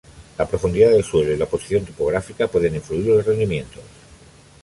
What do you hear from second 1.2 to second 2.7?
y la posición topográfica